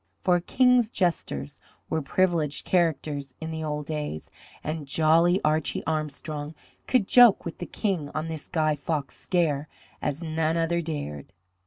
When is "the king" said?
7.59-8.09